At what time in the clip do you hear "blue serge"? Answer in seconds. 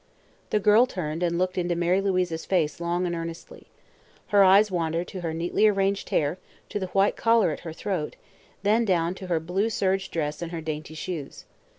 9.39-10.09